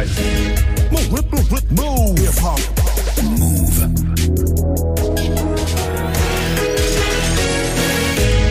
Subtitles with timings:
[0.00, 0.30] mal.
[1.70, 2.10] Move.
[3.22, 3.88] Move.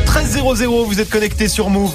[0.06, 1.94] 13 00, vous êtes connecté sur Move.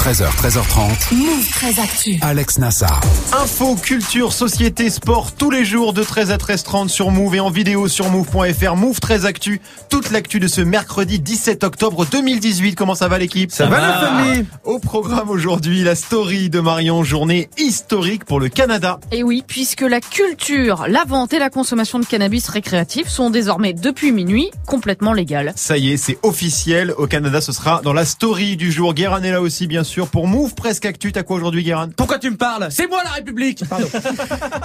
[0.00, 1.14] 13h, 13h30.
[1.14, 2.18] Move très actu.
[2.22, 3.02] Alex Nassar.
[3.34, 7.50] Info, culture, société, sport, tous les jours de 13 à 13h30 sur Move et en
[7.50, 8.76] vidéo sur Move.fr.
[8.76, 9.60] Move 13 Actu,
[9.90, 12.76] toute l'actu de ce mercredi 17 octobre 2018.
[12.76, 13.52] Comment ça va l'équipe?
[13.52, 14.46] Ça va, la famille?
[14.64, 19.00] Au programme aujourd'hui, la story de Marion, journée historique pour le Canada.
[19.12, 23.74] Et oui, puisque la culture, la vente et la consommation de cannabis récréatif sont désormais
[23.74, 25.52] depuis minuit complètement légales.
[25.56, 26.94] Ça y est, c'est officiel.
[26.96, 28.94] Au Canada, ce sera dans la story du jour.
[28.94, 31.10] Guérin est là aussi, bien sûr, pour Move Presque Actu.
[31.12, 31.88] T'as quoi aujourd'hui, Guérin?
[31.96, 32.68] Pourquoi tu me parles?
[32.70, 33.88] C'est moi la République Pardon.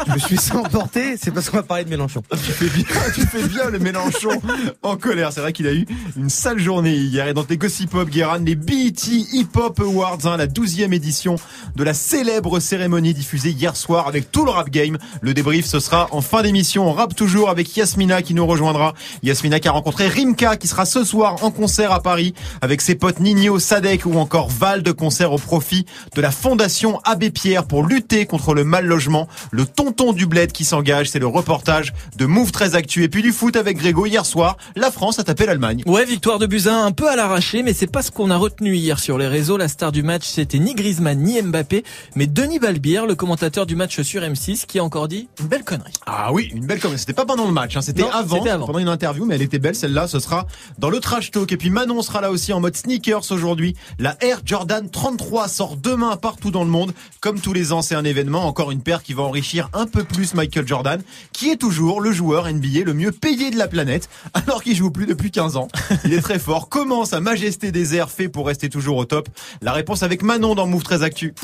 [0.07, 2.21] je me suis sans emporté, c'est parce qu'on va parler de Mélenchon.
[2.31, 4.41] Tu fais bien, tu fais bien le Mélenchon
[4.83, 5.31] en colère.
[5.33, 7.27] C'est vrai qu'il a eu une sale journée hier.
[7.27, 11.37] Et dans tes Gossip Pop, Guérin, les BET Hip Hop Awards, hein, la douzième édition
[11.75, 14.97] de la célèbre cérémonie diffusée hier soir avec tout le rap game.
[15.21, 16.87] Le débrief, ce sera en fin d'émission.
[16.87, 18.93] On rappe toujours avec Yasmina qui nous rejoindra.
[19.23, 22.93] Yasmina qui a rencontré Rimka qui sera ce soir en concert à Paris avec ses
[22.95, 25.85] potes Nino, Sadek ou encore Val de concert au profit
[26.15, 29.27] de la Fondation Abbé Pierre pour lutter contre le mal logement.
[29.51, 33.03] Le tonton du bled qui s'engage, c'est le reportage de Move 13 Actu.
[33.03, 34.57] Et puis du foot avec Grégo hier soir.
[34.75, 35.83] La France a tapé l'Allemagne.
[35.85, 38.75] Ouais, victoire de Buzyn un peu à l'arraché, mais c'est pas ce qu'on a retenu
[38.75, 39.57] hier sur les réseaux.
[39.57, 41.83] La star du match, c'était ni Griezmann ni Mbappé,
[42.15, 45.63] mais Denis Balbière, le commentateur du match sur M6, qui a encore dit une belle
[45.63, 45.93] connerie.
[46.05, 46.91] Ah oui, une belle com.
[46.97, 48.65] C'était pas pendant le match, hein, c'était avant, c'était avant.
[48.65, 50.07] pendant une interview, mais elle était belle celle-là.
[50.07, 51.51] Ce sera dans le trash talk.
[51.51, 53.75] Et puis Manon sera là aussi en mode sneakers aujourd'hui.
[53.99, 56.91] La Air Jordan 33 sort demain partout dans le monde.
[57.19, 58.47] Comme tous les ans, c'est un événement.
[58.47, 60.99] Encore une paire qui va enrichir un peu plus Michael Jordan,
[61.31, 64.89] qui est toujours le joueur NBA le mieux payé de la planète, alors qu'il joue
[64.89, 65.67] plus depuis 15 ans.
[66.05, 66.69] Il est très fort.
[66.69, 69.29] Comment sa majesté des airs fait pour rester toujours au top?
[69.61, 71.35] La réponse avec Manon dans Move 13 Actu.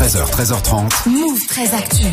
[0.00, 1.10] 13h, 13h30.
[1.10, 2.06] Move très actu.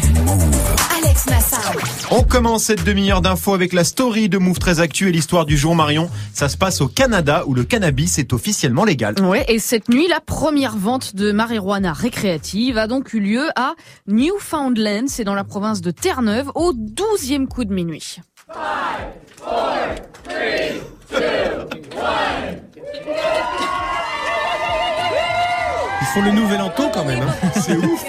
[1.01, 1.71] Alex Nassar.
[2.11, 5.55] On commence cette demi-heure d'infos avec la story de Move 13 Actu et l'histoire du
[5.55, 6.09] jour Marion.
[6.33, 9.15] Ça se passe au Canada où le cannabis est officiellement légal.
[9.21, 13.75] Ouais, et cette nuit, la première vente de marijuana récréative a donc eu lieu à
[14.05, 18.17] Newfoundland, c'est dans la province de Terre-Neuve, au 12e coup de minuit.
[26.17, 27.21] Font le nouvel an tôt quand même.
[27.21, 27.49] hein.
[27.55, 28.05] C'est ouf.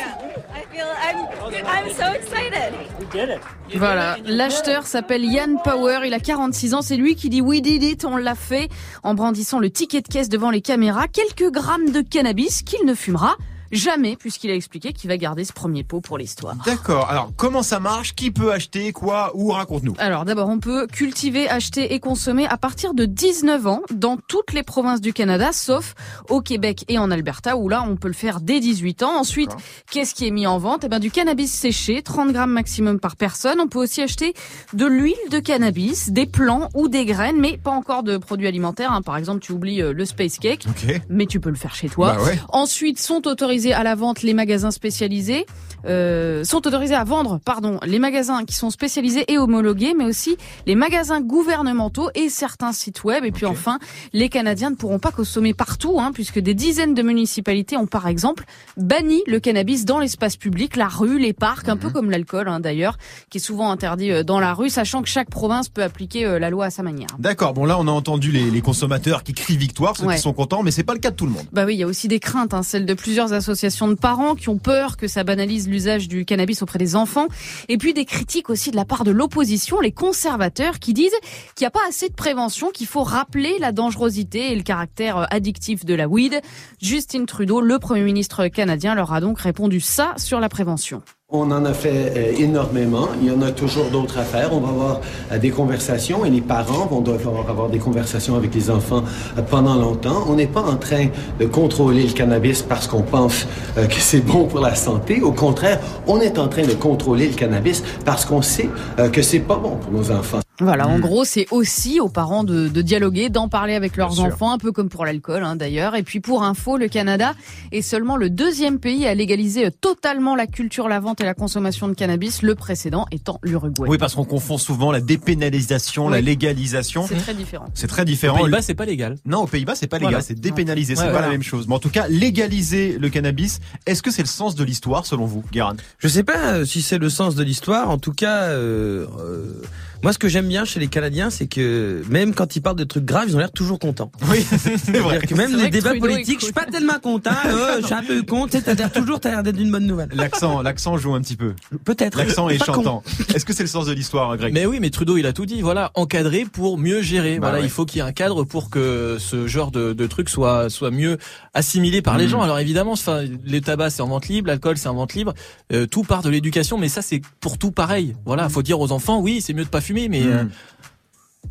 [3.74, 7.82] Voilà, l'acheteur s'appelle Yann Power, il a 46 ans, c'est lui qui dit we did
[7.82, 8.68] it, on l'a fait,
[9.02, 12.94] en brandissant le ticket de caisse devant les caméras, quelques grammes de cannabis qu'il ne
[12.94, 13.36] fumera
[13.72, 16.54] jamais, puisqu'il a expliqué qu'il va garder ce premier pot pour l'histoire.
[16.64, 17.08] D'accord.
[17.10, 18.14] Alors, comment ça marche?
[18.14, 18.92] Qui peut acheter?
[18.92, 19.32] Quoi?
[19.34, 19.94] Où Raconte-nous.
[19.98, 24.52] Alors d'abord, on peut cultiver, acheter et consommer à partir de 19 ans dans toutes
[24.52, 25.94] les provinces du Canada, sauf
[26.28, 29.18] au Québec et en Alberta, où là, on peut le faire dès 18 ans.
[29.18, 29.50] Ensuite,
[29.90, 30.84] qu'est-ce qui est mis en vente?
[30.84, 33.58] Eh ben, du cannabis séché, 30 grammes maximum par personne.
[33.60, 34.34] On peut aussi acheter
[34.72, 38.92] de l'huile de cannabis, des plants ou des graines, mais pas encore de produits alimentaires.
[38.92, 39.02] hein.
[39.02, 41.00] Par exemple, tu oublies euh, le space cake, Ok.
[41.08, 42.14] mais tu peux le faire chez toi.
[42.14, 42.38] Bah ouais.
[42.50, 45.46] Ensuite, sont autorisés à la vente les magasins spécialisés,
[45.86, 50.36] euh, sont autorisés à vendre, pardon, les magasins qui sont spécialisés et homologués, mais aussi
[50.66, 53.24] les magasins gouvernementaux et certains sites web.
[53.24, 53.78] Et puis enfin,
[54.12, 58.06] les Canadiens ne pourront pas consommer partout, hein, puisque des dizaines de municipalités ont par
[58.08, 58.44] exemple
[58.76, 61.80] banni le cannabis dans l'espace public, la rue, les parcs, un Mhm.
[61.80, 62.98] peu comme l'alcool hein, d'ailleurs,
[63.30, 66.38] qui est souvent interdit euh, dans la rue, sachant que chaque province peut appliquer euh,
[66.38, 67.08] la loi à sa manière.
[67.18, 67.54] D'accord.
[67.54, 70.16] Bon, là, on a entendu les, les consommateurs qui crient victoire, ceux Ouais.
[70.16, 71.44] qui sont contents, mais c'est pas le cas de tout le monde.
[71.52, 74.34] Bah oui, il y a aussi des craintes, hein, celles de plusieurs associations de parents
[74.34, 77.26] qui ont peur que ça banalise l'usage du cannabis auprès des enfants,
[77.68, 81.16] et puis des critiques aussi de la part de l'opposition, les conservateurs, qui disent
[81.54, 85.18] qu'il n'y a pas assez de prévention, qu'il faut rappeler la dangerosité et le caractère
[85.18, 86.40] euh, addictif de la weed.
[86.80, 91.02] Justin Trudeau, le Premier ministre canadien, leur a donc répondu ça sur la prévention.
[91.30, 93.06] On en a fait euh, énormément.
[93.20, 94.50] Il y en a toujours d'autres à faire.
[94.54, 95.00] On va avoir
[95.30, 99.04] euh, des conversations et les parents vont devoir avoir des conversations avec les enfants
[99.36, 100.24] euh, pendant longtemps.
[100.26, 104.46] On n'est pas en train de contrôler le cannabis parce qu'on pense que c'est bon
[104.46, 105.20] pour la santé.
[105.20, 108.70] Au contraire, on est en train de contrôler le cannabis parce qu'on sait
[109.12, 110.40] que c'est pas bon pour nos enfants.
[110.60, 114.50] Voilà, en gros, c'est aussi aux parents de, de dialoguer, d'en parler avec leurs enfants,
[114.50, 115.94] un peu comme pour l'alcool hein, d'ailleurs.
[115.94, 117.34] Et puis pour info, le Canada
[117.70, 121.86] est seulement le deuxième pays à légaliser totalement la culture, la vente et la consommation
[121.88, 123.86] de cannabis, le précédent étant l'Uruguay.
[123.88, 127.06] Oui, parce qu'on confond souvent la dépénalisation, la légalisation.
[127.06, 127.66] C'est très différent.
[127.74, 128.38] C'est très Aux différent.
[128.38, 129.16] Pays-Bas, c'est pas légal.
[129.26, 130.24] Non, aux Pays-Bas, c'est pas légal, Voilà.
[130.24, 131.26] c'est dépénalisé, c'est Ouais, pas voilà.
[131.26, 131.68] la même chose.
[131.68, 135.24] Mais en tout cas, légaliser le cannabis, est-ce que c'est le sens de l'histoire selon
[135.26, 135.76] vous, Guérin?
[135.98, 137.90] Je sais pas euh, si c'est le sens de l'histoire.
[137.90, 139.62] En tout cas, euh, euh,
[140.02, 142.84] moi, ce que j'aime bien chez les Canadiens, c'est que même quand ils parlent de
[142.84, 144.12] trucs graves, ils ont l'air toujours contents.
[144.30, 144.44] Oui,
[144.84, 145.18] c'est vrai.
[145.18, 148.22] Que même les débats politiques, je suis pas tellement content, euh, je suis un peu
[148.22, 150.08] con, tu sais, t'as l'air toujours, t'as l'air d'être une bonne nouvelle.
[150.12, 151.54] L'accent, l'accent joue un petit peu.
[151.84, 152.18] Peut-être.
[152.18, 153.02] L'accent est chantant.
[153.34, 154.52] Est-ce que c'est le sens de l'histoire, Greg?
[154.54, 155.62] Mais oui, mais Trudeau, il a tout dit.
[155.62, 157.38] Voilà, encadrer pour mieux gérer.
[157.38, 157.66] Bah voilà, ouais.
[157.66, 160.70] il faut qu'il y ait un cadre pour que ce genre de, de truc soit
[160.70, 161.18] soit mieux
[161.54, 162.30] assimilé par les Mhm.
[162.30, 162.42] gens.
[162.42, 165.34] Alors évidemment, enfin, les tabacs c'est en vente libre, l'alcool c'est en vente libre.
[165.72, 168.14] Euh, tout part de l'éducation, mais ça c'est pour tout pareil.
[168.26, 170.50] Voilà, faut dire aux enfants, oui, c'est mieux de pas fumer, mais euh, Mhm.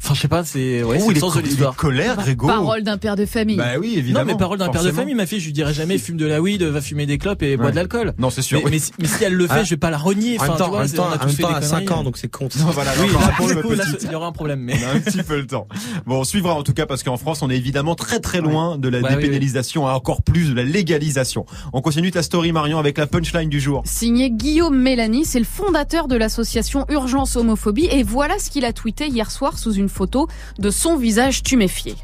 [0.03, 1.75] Enfin, je sais pas, c'est ouais, Oh, le sens de l'histoire.
[1.75, 2.47] colère, Grégo.
[2.47, 3.57] Parole d'un père de famille.
[3.57, 4.25] Bah oui, évidemment.
[4.25, 6.25] Non, mais parole d'un père de famille, ma fille, je lui dirais jamais fume de
[6.25, 7.71] la weed, va fumer des clopes et bois Ouais.
[7.71, 8.13] de l'alcool.
[8.17, 8.61] Non, c'est sûr.
[8.65, 9.63] Mais, mais, si- mais si elle le fait, Ah.
[9.63, 10.37] je vais pas la renier.
[10.39, 11.59] En Enfin, même tu temps, vois, en temps, on a tous fait temps, des à
[11.59, 11.85] conneries.
[11.87, 12.47] 5 ans, donc c'est con.
[12.59, 14.59] Non, voilà, Oui, là, pour le coup, là, il y aura un problème.
[14.61, 15.67] Mais On a un petit peu le temps.
[16.05, 18.77] Bon, on suivra en tout cas parce qu'en France, on est évidemment très très loin
[18.77, 21.45] de la Bah oui, dépénalisation, à encore plus de la légalisation.
[21.73, 23.83] On continue ta story, Marion, avec la punchline du jour.
[23.85, 28.73] Signé Guillaume Mélanie, c'est le fondateur de l'association Urgence Homophobie et voilà ce qu'il a
[28.73, 30.27] tweeté hier soir sous une photo
[30.59, 31.95] de son visage tuméfié.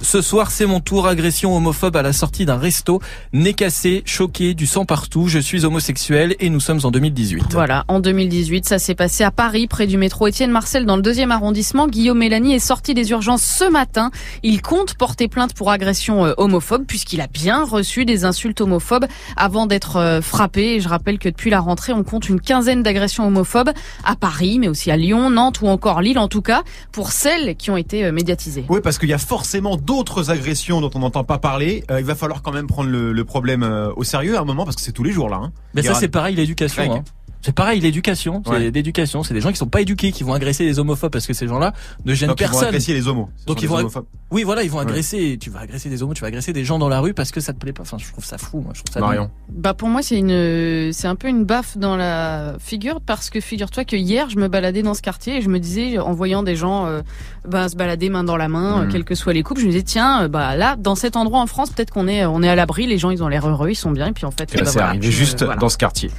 [0.00, 1.06] Ce soir, c'est mon tour.
[1.06, 3.00] Agression homophobe à la sortie d'un resto.
[3.32, 5.28] Nez cassé, choqué, du sang partout.
[5.28, 7.46] Je suis homosexuel et nous sommes en 2018.
[7.52, 11.02] Voilà, en 2018, ça s'est passé à Paris, près du métro Étienne Marcel, dans le
[11.02, 11.86] deuxième arrondissement.
[11.88, 14.10] Guillaume Mélanie est sorti des urgences ce matin.
[14.42, 19.06] Il compte porter plainte pour agression euh, homophobe, puisqu'il a bien reçu des insultes homophobes
[19.36, 20.74] avant d'être euh, frappé.
[20.74, 23.70] Et je rappelle que depuis la rentrée, on compte une quinzaine d'agressions homophobes
[24.04, 26.62] à Paris, mais aussi à Lyon, Nantes ou encore Lille, en tout cas,
[26.92, 28.64] pour celles qui ont été euh, médiatisées.
[28.68, 31.84] Oui, parce qu'il y a forcément d'autres agressions dont on n'entend pas parler.
[31.90, 34.44] Euh, il va falloir quand même prendre le, le problème euh, au sérieux à un
[34.44, 35.36] moment parce que c'est tous les jours là.
[35.36, 35.52] Hein.
[35.74, 36.82] Mais ça, c'est pareil, l'éducation.
[36.82, 37.04] Hein.
[37.44, 38.42] C'est pareil, l'éducation.
[38.46, 38.70] C'est Ouais.
[38.70, 39.22] l'éducation.
[39.22, 41.46] C'est des gens qui sont pas éduqués, qui vont agresser les homophobes parce que ces
[41.46, 41.74] gens-là
[42.06, 42.68] ne gênent Donc ils vont personne.
[42.68, 43.28] apprécier les homos.
[43.46, 44.06] Donc ils vont- homophobes.
[44.30, 44.84] Oui, voilà, ils vont Ouais.
[44.84, 45.36] agresser.
[45.38, 47.40] Tu vas agresser des homos, tu vas agresser des gens dans la rue parce que
[47.40, 47.82] ça te plaît pas.
[47.82, 48.60] Enfin, je trouve ça fou.
[48.62, 49.30] Moi, je trouve ça Marion.
[49.50, 53.40] Bah pour moi c'est une c'est un peu une baffe dans la figure parce que
[53.40, 56.42] figure-toi que hier je me baladais dans ce quartier et je me disais en voyant
[56.42, 57.02] des gens euh,
[57.46, 58.88] bah, se balader main dans la main Mhm.
[58.88, 61.16] euh, quelles que soient les coupes je me disais tiens euh, bah là dans cet
[61.16, 63.46] endroit en France peut-être qu'on est on est à l'abri les gens ils ont l'air
[63.46, 65.44] heureux ils sont bien et puis en fait Et bah, là, c'est voilà, arrivé juste
[65.44, 65.60] voilà.
[65.60, 66.10] dans ce quartier.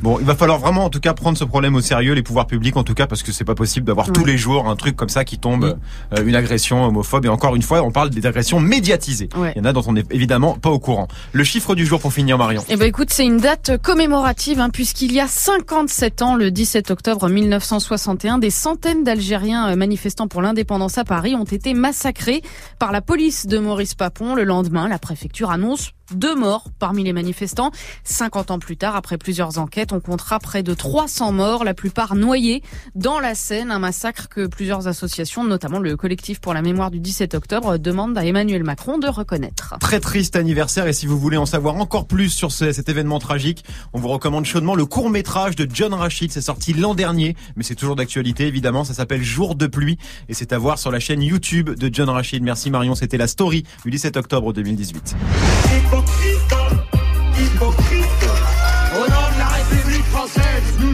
[0.00, 2.46] Bon, il va falloir vraiment en tout cas prendre ce problème au sérieux, les pouvoirs
[2.46, 4.96] publics en tout cas, parce que c'est pas possible d'avoir tous les jours un truc
[4.96, 5.76] comme ça qui tombe,
[6.12, 6.18] Oui.
[6.18, 7.24] euh, une agression homophobe.
[7.26, 9.28] Et encore une fois, on parle des agressions médiatisées.
[9.36, 9.52] Ouais.
[9.56, 11.08] Il y en a dont on n'est évidemment pas au courant.
[11.32, 12.64] Le chiffre du jour pour finir, Marion.
[12.68, 16.90] Eh ben écoute, c'est une date commémorative hein, puisqu'il y a 57 ans, le 17
[16.90, 22.42] octobre 1961, des centaines d'Algériens euh, manifestant pour l'indépendance à Paris ont été massacrés
[22.78, 24.34] par la police de Maurice Papon.
[24.34, 27.70] Le lendemain, la préfecture annonce deux morts parmi les manifestants.
[28.04, 32.14] 50 ans plus tard, après plusieurs enquêtes, on comptera près de 300 morts, la plupart
[32.14, 32.62] noyés
[32.94, 37.00] dans la Seine, un massacre que plusieurs associations, notamment le collectif pour la mémoire du
[37.00, 39.74] 17 octobre, demandent à Emmanuel Macron de reconnaître.
[39.80, 43.18] Très triste anniversaire et si vous voulez en savoir encore plus sur ce- cet événement
[43.18, 46.30] tragique, on vous recommande chaudement le court métrage de John Rachid.
[46.32, 48.84] C'est sorti l'an dernier, mais c'est toujours d'actualité évidemment.
[48.84, 52.08] Ça s'appelle Jour de pluie et c'est à voir sur la chaîne YouTube de John
[52.08, 52.42] Rachid.
[52.42, 55.14] Merci Marion, c'était la story du 17 octobre 2018.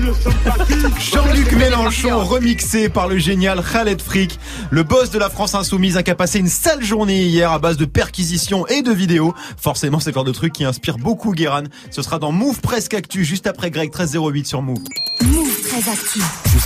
[0.99, 4.39] Jean-Luc Mélenchon remixé par le génial Khaled Frick,
[4.71, 7.77] le boss de la France Insoumise a qu'à passer une sale journée hier à base
[7.77, 9.35] de perquisitions et de vidéos.
[9.57, 11.65] Forcément, c'est le genre de truc qui inspire beaucoup Guéran.
[11.91, 14.79] Ce sera dans Move Presque Actu juste après Greg 1308 sur Move.
[15.23, 16.21] Move très actu.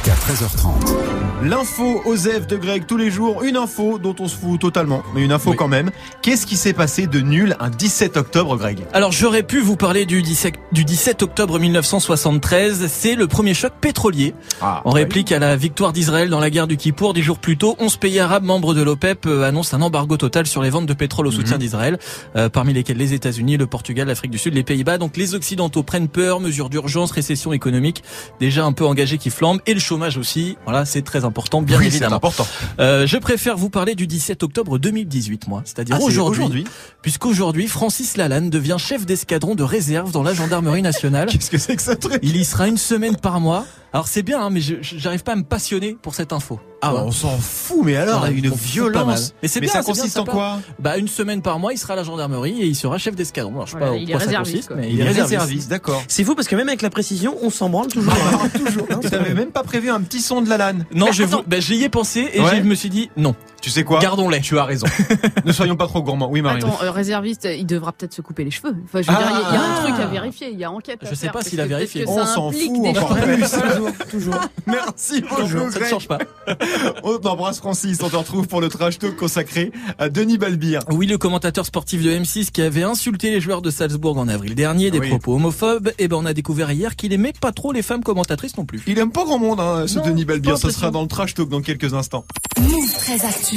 [0.05, 1.45] Jusqu'à 13h30.
[1.45, 5.23] L'info Osef de Greg tous les jours, une info dont on se fout totalement, mais
[5.23, 5.57] une info Oui.
[5.57, 5.91] quand même.
[6.23, 8.79] Qu'est-ce qui s'est passé de nul un 17 octobre Greg?
[8.93, 13.73] Alors j'aurais pu vous parler du 17, du 17 octobre 1973, c'est le premier choc
[13.81, 14.35] pétrolier.
[14.61, 17.56] ah, En réplique à la victoire d'Israël dans la guerre du Kippour, dix jours plus
[17.56, 20.87] tôt, 11 pays arabes membres de l'OPEP euh, annoncent un embargo total sur les ventes
[20.87, 21.61] de pétrole au soutien Mhm.
[21.63, 21.99] d'Israël,
[22.37, 24.99] euh, parmi lesquels les États-Unis, le Portugal, l'Afrique du Sud, les Pays-Bas.
[24.99, 28.03] Donc les Occidentaux prennent peur, mesures d'urgence, récession économique
[28.39, 30.56] déjà un peu engagée qui flambe, et le chômage aussi.
[30.65, 32.17] Voilà, c'est très important, bien oui, évidemment.
[32.17, 32.46] important.
[32.81, 36.65] Euh, je préfère vous parler du 17 octobre 2018, moi, c'est-à-dire Ah, aujourd'hui,
[37.03, 41.29] puisqu'aujourd'hui Francis Lalanne devient chef d'escadron de réserve dans la gendarmerie nationale.
[41.31, 42.19] Qu'est-ce que c'est que truc?
[42.22, 43.67] Il y sera une semaine par mois.
[43.94, 46.58] Alors c'est bien, hein, mais je j'arrive pas à me passionner pour cette info.
[46.84, 49.34] Ah, Tu vois on s'en fout, mais alors, Ouais, une violence.
[49.43, 51.93] Mais c'est bien, ça bien, consiste en quoi Bah une semaine par mois, il sera
[51.93, 53.53] à la gendarmerie et il sera chef d'escadron.
[53.53, 54.77] Alors je sais Voilà, pas il est ça réserviste, consiste, quoi.
[54.79, 56.03] mais Il est réserviste, d'accord.
[56.08, 58.13] C'est fou parce que même avec la précision, on s'en branle toujours.
[58.67, 58.89] toujours.
[59.01, 60.79] T'avais même pas prévu un petit son de la LAN.
[60.94, 62.56] Non, Mais je vous, bah, j'y ai pensé et Ouais.
[62.56, 64.01] je me suis dit non, Tu sais quoi?
[64.01, 64.41] Gardons-les.
[64.41, 64.87] Tu as raison.
[65.44, 66.29] ne soyons pas trop gourmands.
[66.31, 66.67] Oui, Marion.
[66.67, 68.75] Attends, euh, réserviste, il devra peut-être se couper les cheveux.
[68.87, 69.82] Enfin, je veux dire, il y a- il un Ah.
[69.84, 70.99] truc à vérifier, il y a enquête.
[71.08, 72.06] Je sais pas s'il a vérifié.
[72.08, 73.44] On s'en fout encore plus.
[73.91, 74.34] toujours, toujours.
[74.67, 76.19] Merci beaucoup, Ça ne change pas.
[77.03, 77.98] On t'embrasse, Francis.
[78.03, 80.81] On te retrouve pour le trash talk consacré à Denis Balbir.
[80.91, 84.55] Oui, le commentateur sportif de M6 qui avait insulté les joueurs de Salzbourg en avril
[84.55, 85.08] dernier, des Oui.
[85.08, 88.56] propos homophobes, et ben on a découvert hier qu'il aimait pas trop les femmes commentatrices
[88.56, 88.82] non plus.
[88.86, 90.58] Il aime pas grand monde, hein, ce Non, Denis Balbir.
[90.58, 92.24] Ce sera dans le trash talk dans quelques instants.
[92.60, 93.56] Move très actu.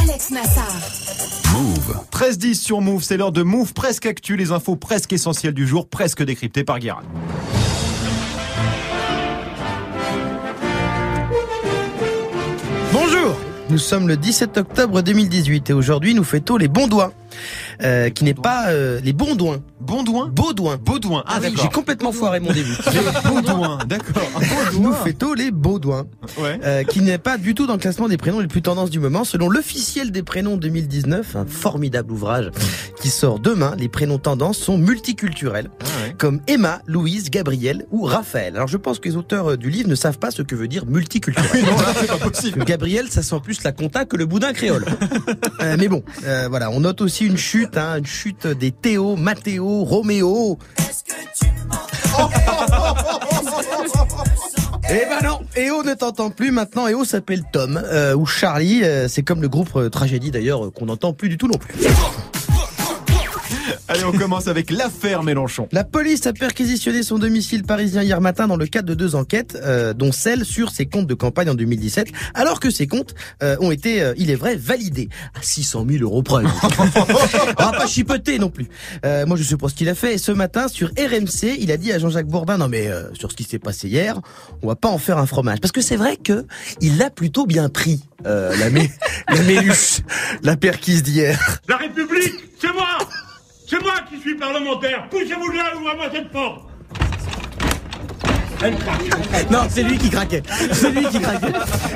[0.00, 0.66] Alex Nassar.
[1.52, 1.96] Move.
[2.12, 5.88] 13-10 sur Move, c'est l'heure de Move presque actu, les infos presque essentielles du jour,
[5.88, 7.02] presque décryptées par Guérin.
[13.70, 17.12] Nous sommes le 17 octobre 2018 et aujourd'hui nous fêtons les Bondoins.
[17.82, 19.62] Euh, qui n'est pas euh, les Bondouins.
[19.80, 20.76] Bondouin Baudouins.
[20.76, 21.70] Baudouin, ah J'ai d'accord.
[21.70, 22.76] complètement foiré mon début.
[23.24, 24.28] Baudouin, d'accord.
[24.78, 26.06] Nous fêtons les Baudouins.
[26.38, 26.60] Ouais.
[26.64, 28.98] euh, qui n'est pas du tout dans le classement des prénoms les plus tendances du
[29.00, 29.24] moment.
[29.24, 32.50] Selon l'officiel des prénoms 2019, un formidable ouvrage
[33.00, 36.14] qui sort demain, les prénoms tendances sont multiculturels, Ah ouais.
[36.18, 38.56] comme Emma, Louise, Gabriel ou Raphaël.
[38.56, 40.84] Alors je pense que les auteurs du livre ne savent pas ce que veut dire
[40.86, 41.64] multiculturel.
[41.70, 42.64] Non, là, c'est pas possible.
[42.64, 44.84] Gabriel, ça sent plus la compta que le boudin créole.
[45.60, 49.16] Euh, mais bon, euh, voilà, on note aussi une chute, hein, une chute des Théo,
[49.16, 50.58] Mathéo, Roméo.
[54.92, 56.88] Eh ben non, EO ne t'entend plus maintenant.
[56.88, 58.82] EO s'appelle Tom euh, ou Charlie.
[58.82, 61.74] euh, c'est comme le groupe euh, Tragédie d'ailleurs qu'on n'entend plus du tout non plus.
[63.90, 65.66] Allez, on commence avec l'affaire Mélenchon.
[65.72, 69.58] La police a perquisitionné son domicile parisien hier matin dans le cadre de deux enquêtes,
[69.64, 73.56] euh, dont celle sur ses comptes de campagne en 2017, alors que ces comptes euh,
[73.58, 76.44] ont été, euh, il est vrai, validés à 600 000 euros près.
[77.58, 78.68] On va pas chipoter non plus.
[79.04, 80.14] Euh, moi, je sais pas ce qu'il a fait.
[80.14, 83.32] Et ce matin, sur RMC, il a dit à Jean-Jacques Bourdin, non mais euh, sur
[83.32, 84.20] ce qui s'est passé hier,
[84.62, 86.46] on va pas en faire un fromage, parce que c'est vrai que
[86.80, 88.88] il l'a plutôt bien pris, euh, la, mé
[89.28, 90.02] la méluche,
[90.44, 91.60] la perquise d'hier.
[91.68, 92.86] La République, c'est moi
[93.70, 96.69] C'est moi qui suis parlementaire Poussez-vous là, ouvrez-moi cette porte.
[99.50, 100.42] Non, c'est lui qui craquait.
[100.72, 101.52] C'est lui qui craquait.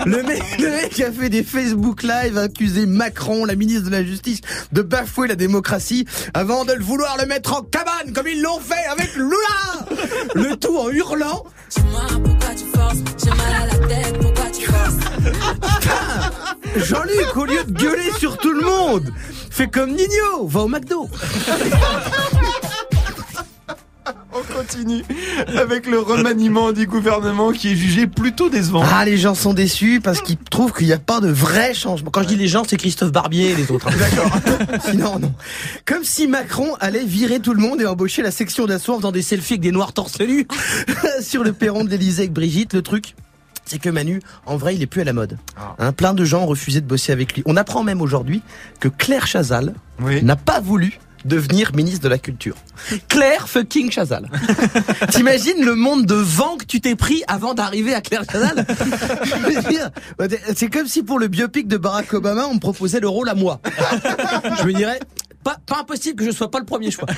[0.06, 4.04] Le mec, le mec a fait des Facebook Live accusé Macron, la ministre de la
[4.04, 4.40] Justice,
[4.72, 8.60] de bafouer la démocratie avant de le vouloir le mettre en cabane comme ils l'ont
[8.60, 9.34] fait avec Lula.
[10.34, 11.44] Le tout en hurlant.
[16.76, 19.12] Jean-Luc, au lieu de gueuler sur tout le monde,
[19.50, 21.08] fait comme Nino, va au McDo.
[24.64, 25.04] On continue
[25.58, 28.82] avec le remaniement du gouvernement qui est jugé plutôt décevant.
[28.90, 32.10] Ah, les gens sont déçus parce qu'ils trouvent qu'il n'y a pas de vrai changement.
[32.10, 33.88] Quand je dis les gens, c'est Christophe Barbier et les autres.
[33.88, 33.94] hein.
[33.98, 34.80] D'accord.
[34.90, 35.32] Sinon, non.
[35.84, 39.20] Comme si Macron allait virer tout le monde et embaucher la section d'assaut dans des
[39.22, 40.46] selfies avec des noirs torse nus
[41.20, 42.72] sur le perron de l'Elysée avec Brigitte.
[42.72, 43.14] Le truc,
[43.66, 45.36] c'est que Manu, en vrai, il est plus à la mode.
[45.58, 45.74] Ah.
[45.78, 47.42] Hein, plein de gens ont refusé de bosser avec lui.
[47.44, 48.40] On apprend même aujourd'hui
[48.80, 50.22] que Claire Chazal Oui.
[50.24, 52.54] n'a pas voulu devenir ministre de la Culture.
[53.08, 54.30] Claire fucking Chazal.
[55.10, 58.66] T'imagines le monde de vent que tu t'es pris avant d'arriver à Claire Chazal
[60.56, 63.34] C'est comme si pour le biopic de Barack Obama, on me proposait le rôle à
[63.34, 63.60] moi.
[64.60, 65.00] Je me dirais,
[65.42, 67.06] pas, pas impossible que je sois pas le premier choix.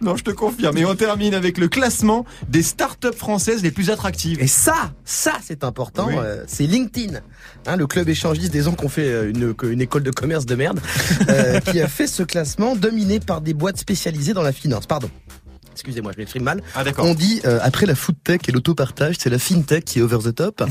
[0.00, 0.76] Non, je te confirme.
[0.78, 4.40] Et on termine avec le classement des startups françaises les plus attractives.
[4.40, 4.74] Et ça,
[5.04, 6.14] ça c'est important, Oui.
[6.18, 7.20] euh, c'est LinkedIn,
[7.66, 10.46] hein, le club échangiste des gens qui ont fait euh, une, une école de commerce
[10.46, 10.80] de merde,
[11.28, 14.86] euh, qui a fait ce classement dominé par des boîtes spécialisées dans la finance.
[14.86, 15.10] Pardon.
[15.76, 16.62] Excusez-moi, je m'exprime mal.
[16.74, 17.04] Ah d'accord.
[17.04, 20.16] On dit euh, après la food tech et l'autopartage, c'est la fintech qui est over
[20.24, 20.62] the top,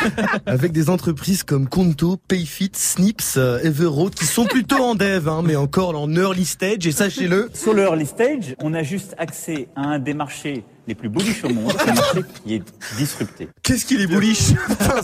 [0.46, 5.42] avec des entreprises comme Conto, Payfit, Snips, euh, Everroad qui sont plutôt en dev, hein,
[5.44, 6.86] mais encore en early stage.
[6.86, 10.94] Et sachez-le, Sur le early stage, on a juste accès à un des marchés les
[10.94, 12.62] plus bullish au monde, un marché qui est
[12.98, 13.48] disrupté.
[13.62, 14.52] qu'est-ce qu'il est bullish?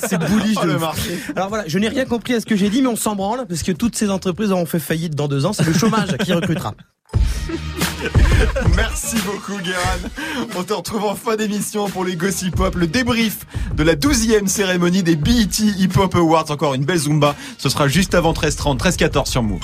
[0.09, 1.19] C'est bullish Oh, de le marché.
[1.35, 3.47] Alors voilà, je n'ai rien compris à ce que j'ai dit, mais on s'en branle
[3.49, 5.53] parce que toutes ces entreprises auront fait faillite dans deux ans.
[5.53, 6.75] C'est le chômage qui recrutera.
[8.77, 10.47] Merci beaucoup, Guérin.
[10.57, 13.39] On te retrouve en fin d'émission pour les Gossip Pop, le débrief
[13.75, 16.51] de la 12e cérémonie des BET Hip Hop Awards.
[16.51, 17.35] Encore une belle Zumba.
[17.59, 19.61] Ce sera juste avant 13h30, 13h14 sur Move.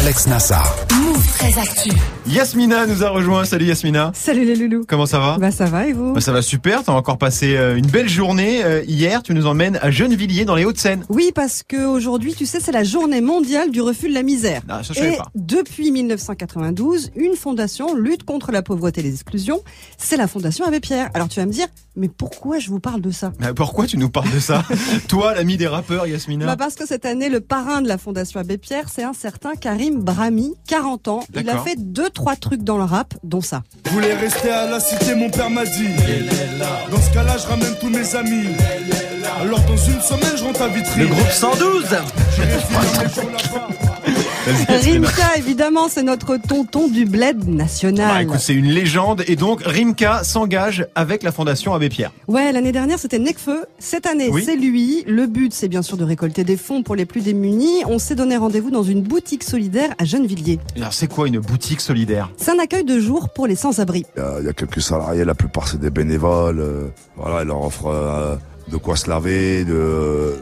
[0.00, 0.76] Alex Nassar.
[1.00, 1.90] Move très actu.
[2.26, 3.44] Yasmina nous a rejoint.
[3.44, 4.12] Salut Yasmina.
[4.14, 4.84] Salut les loulous.
[4.86, 5.38] Comment ça va?
[5.38, 6.12] Bah ça va et vous?
[6.12, 6.84] Bah, Ça va super.
[6.84, 9.22] T'as encore passé euh, une belle journée euh, hier.
[9.22, 11.04] Tu nous emmènes à Gennevilliers dans les Hauts-de-Seine.
[11.08, 14.62] Oui, parce que aujourd'hui, tu sais, c'est la journée mondiale du refus de la misère.
[14.68, 15.26] Ah, ça, je Et pas.
[15.34, 19.60] depuis 1992, une fondation lutte contre la pauvreté et les exclusions.
[19.96, 21.10] C'est la fondation Abbé Pierre.
[21.14, 23.32] Alors tu vas me dire, mais pourquoi je vous parle de ça?
[23.40, 24.62] Mais pourquoi tu nous parles de ça?
[25.08, 26.46] Toi, l'ami des rappeurs, Yasmina.
[26.46, 29.54] bah parce que cette année, le parrain de la Fondation Abbé Pierre, c'est un certain
[29.54, 31.20] Karim Brahmi, 40 ans.
[31.34, 33.62] Il a fait deux, trois trucs dans le rap, dont ça.
[33.86, 35.88] Je voulais rester à la cité, mon père m'a dit.
[36.90, 38.46] Dans ce cas-là, je ramène tous mes amis.
[39.40, 41.00] Alors dans une semaine, je rentre à Vitry.
[41.00, 41.84] Le groupe 112
[44.68, 48.08] Rimka, évidemment, c'est notre tonton du bled national.
[48.14, 52.12] Bah, écoute, c'est une légende et donc Rimka s'engage avec la Fondation Abbé Pierre.
[52.26, 53.66] Ouais, l'année dernière c'était Necfeu.
[53.78, 54.42] Cette année Oui.
[54.44, 55.04] c'est lui.
[55.06, 57.82] Le but c'est bien sûr de récolter des fonds pour les plus démunis.
[57.86, 60.58] On s'est donné rendez-vous dans une boutique solidaire à Gennevilliers.
[60.76, 62.30] Alors c'est quoi une boutique solidaire?
[62.36, 64.04] C'est un accueil de jour pour les sans-abri.
[64.16, 66.60] Il y a- il y, a quelques salariés, la plupart c'est des bénévoles.
[66.60, 68.36] euh, voilà, ils leur offrent euh,
[68.70, 70.36] de quoi se laver, de,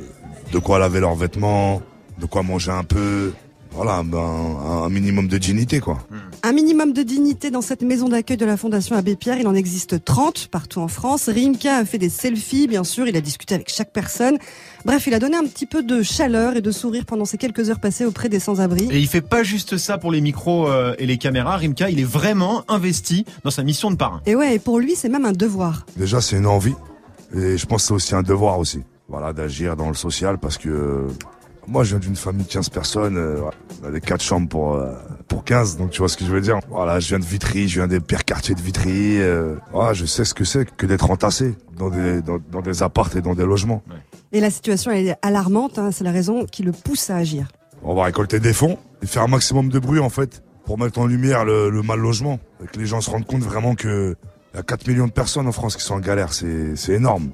[0.53, 1.81] de quoi laver leurs vêtements,
[2.21, 3.33] de quoi manger un peu.
[3.77, 5.99] Voilà, ben, un, minimum de dignité quoi.
[6.43, 9.39] Un minimum de dignité dans cette maison d'accueil de la Fondation Abbé Pierre.
[9.39, 11.29] Il en existe 30 partout en France.
[11.29, 13.07] Rimka a fait des selfies, bien sûr.
[13.07, 14.39] Il a discuté avec chaque personne.
[14.87, 17.69] Bref, il a donné un petit peu de chaleur et de sourire pendant ces quelques
[17.69, 18.89] heures passées auprès des sans-abri.
[18.91, 21.59] Et il fait pas juste ça pour les micros euh, et les caméras.
[21.59, 24.23] Rimka, il est vraiment investi dans sa mission de parrain.
[24.25, 25.85] Et ouais, et pour lui, c'est même un devoir.
[25.99, 26.75] Déjà c'est une envie
[27.35, 28.83] et je pense que c'est aussi un devoir aussi.
[29.09, 31.07] Voilà, d'agir dans le social parce que
[31.69, 33.51] moi je viens d'une famille de 15 personnes, euh, ouais,
[33.83, 34.93] on a des 4 chambres pour euh,
[35.29, 36.59] pour 15, donc tu vois ce que je veux dire.
[36.71, 39.21] Voilà, je viens de Vitry, je viens des pires quartiers de Vitry.
[39.21, 42.83] Euh, voilà, je sais ce que c'est que d'être entassé dans des dans, dans des
[42.83, 43.83] apparts et dans des logements.
[44.33, 45.79] Et la situation est alarmante.
[45.79, 45.91] hein.
[45.93, 47.49] C'est la raison qui le pousse à agir.
[47.83, 50.99] On va récolter des fonds et faire un maximum de bruit en fait pour mettre
[50.99, 54.17] en lumière le, le mal logement et que les gens se rendent compte vraiment que
[54.53, 56.95] il y a 4 millions de personnes en France qui sont en galère, c'est c'est
[56.95, 57.31] énorme.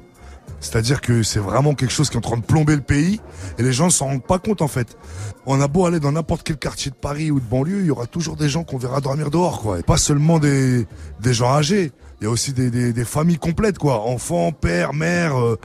[0.60, 3.20] C'est-à-dire que c'est vraiment quelque chose qui est en train de plomber le pays
[3.58, 4.96] et les gens ne s'en rendent pas compte en fait.
[5.44, 7.90] On a beau aller dans n'importe quel quartier de Paris ou de banlieue, il y
[7.90, 9.80] aura toujours des gens qu'on verra dormir dehors quoi.
[9.80, 10.86] Et pas seulement des,
[11.20, 15.36] des gens âgés, il y a aussi des, des, familles complètes quoi, enfants, pères, mères,
[15.36, 15.58] euh,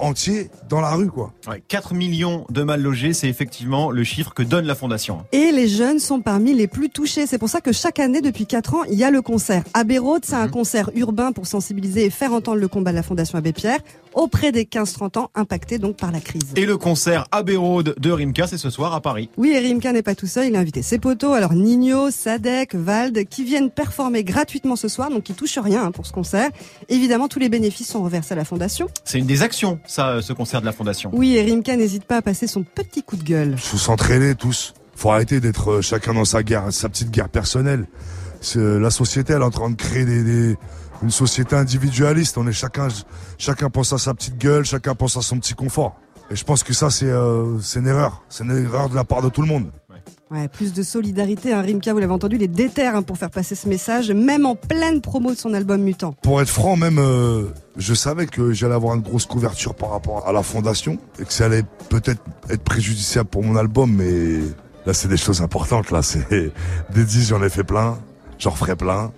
[0.00, 1.32] entiers dans la rue quoi.
[1.48, 5.24] Ouais, 4 millions de mal logés, c'est effectivement le chiffre que donne la Fondation.
[5.32, 7.26] Et les jeunes sont parmi les plus touchés.
[7.26, 9.64] C'est pour ça que chaque année, depuis 4 ans, il y a le concert.
[9.74, 13.38] Road, c'est un concert urbain pour sensibiliser et faire entendre le combat de la Fondation
[13.38, 13.80] Abbé Pierre
[14.14, 16.52] auprès des 15-30 ans impactés donc par la crise.
[16.56, 19.30] Et le concert Road de Rimka, c'est ce soir à Paris.
[19.36, 22.74] Oui, et Rimka n'est pas tout seul, il a invité ses potos, alors Nino, Sadek,
[22.74, 26.50] Vald, qui viennent performer gratuitement ce soir, donc ils touchent rien hein, pour ce concert.
[26.88, 28.88] Évidemment, tous les bénéfices sont reversés à la Fondation.
[29.04, 31.10] C'est une des actions, ça, euh, ce concert de la Fondation.
[31.12, 33.58] Oui, et Rimka n'hésite pas à passer son petit coup de gueule.
[33.58, 34.74] faut s'entraîner tous.
[34.94, 37.86] Faut arrêter d'être euh, chacun dans sa guerre, sa petite guerre personnelle.
[38.40, 40.56] C'est, euh, La société, elle est en train de créer des, des-
[41.02, 42.38] une société individualiste.
[42.38, 42.88] On est chacun,
[43.38, 45.96] chacun pense à sa petite gueule, chacun pense à son petit confort.
[46.30, 48.22] Et je pense que ça, c'est, euh, c'est une erreur.
[48.28, 49.70] C'est une erreur de la part de tout le monde.
[50.30, 51.62] Ouais, plus de solidarité, hein.
[51.62, 54.56] Rimka, vous l'avez entendu, il est déter hein, pour faire passer ce message, même en
[54.56, 56.12] pleine promo de son album Mutant.
[56.22, 57.44] Pour être franc, même, euh,
[57.78, 61.32] je savais que j'allais avoir une grosse couverture par rapport à la fondation et que
[61.32, 64.40] ça allait peut-être être préjudiciable pour mon album, mais
[64.84, 65.90] là, c'est des choses importantes.
[65.90, 66.28] Là, c'est
[66.90, 67.98] des 10, j'en ai fait plein,
[68.38, 69.12] j'en referai plein.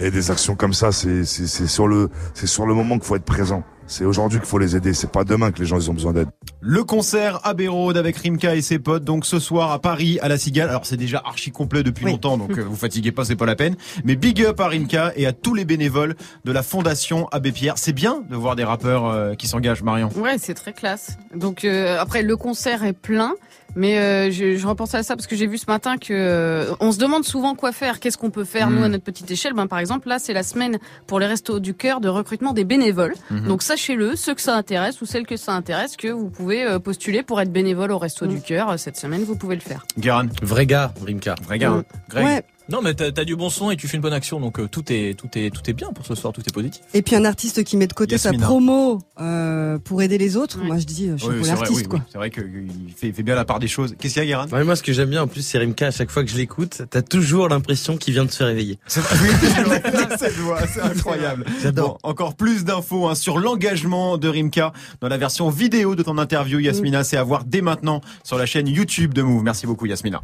[0.00, 3.24] Et des actions comme ça, c'est sur le c'est sur le moment qu'il faut être
[3.24, 3.62] présent.
[3.90, 4.94] C'est aujourd'hui qu'il faut les aider.
[4.94, 6.28] C'est pas demain que les gens ils ont besoin d'aide.
[6.60, 10.28] Le concert Abbey Road avec Rimka et ses potes, donc ce soir à Paris, à
[10.28, 10.68] la Cigale.
[10.68, 12.12] Alors c'est déjà archi complet depuis Oui.
[12.12, 13.74] longtemps, donc euh, vous fatiguez pas, c'est pas la peine.
[14.04, 17.78] Mais big up à Rimka et à tous les bénévoles de la Fondation Abbé Pierre.
[17.78, 20.08] C'est bien de voir des rappeurs euh, qui s'engagent, Marion.
[20.16, 21.18] Ouais, c'est très classe.
[21.34, 23.34] Donc euh, après le concert est plein,
[23.76, 26.72] mais euh, je, je repensais à ça parce que j'ai vu ce matin que euh,
[26.80, 29.52] on se demande souvent quoi faire, qu'est-ce qu'on peut faire nous à notre petite échelle.
[29.54, 32.64] Ben par exemple là c'est la semaine pour les restos du cœur de recrutement des
[32.64, 33.14] bénévoles.
[33.30, 33.46] Mhm.
[33.48, 36.78] Donc sachez-le, ceux que ça intéresse ou celles que ça intéresse, que vous pouvez euh,
[36.78, 39.22] postuler pour être bénévole au resto du cœur Euh, cette semaine.
[39.24, 39.84] Vous pouvez le faire.
[39.98, 41.34] Guéran, Vrai gars, Rimka.
[41.44, 41.70] vrai gars.
[41.70, 41.84] hein.
[42.08, 42.24] Greg.
[42.24, 42.44] Ouais.
[42.70, 44.68] Non, mais t'as as du bon son et tu fais une bonne action, donc euh,
[44.68, 46.82] tout est tout est tout est bien pour ce soir, tout est positif.
[46.94, 48.38] Et puis un artiste qui met de côté Yasmina.
[48.38, 50.66] sa promo euh, pour aider les autres, Ouais.
[50.66, 51.98] moi je dis euh, Oui, chapeau c'est vrai, l'artiste oui, quoi.
[51.98, 52.04] oui.
[52.10, 53.94] C'est vrai qu'il fait, il fait bien la part des choses.
[53.98, 55.90] Qu'est-ce qu'il y a, Ouais, moi, ce que j'aime bien, en plus, c'est Rimka, à
[55.90, 58.78] chaque fois que je l'écoute, t'as toujours l'impression qu'il vient de se réveiller.
[58.86, 61.44] Cette voix, c'est incroyable.
[61.62, 61.98] J'adore.
[62.02, 66.18] Bon, encore plus d'infos hein, sur l'engagement de Rimka dans la version vidéo de ton
[66.18, 67.04] interview, Yasmina.
[67.04, 69.42] C'est à voir dès maintenant sur la chaîne YouTube de Move.
[69.42, 70.20] Merci beaucoup, Yasmina.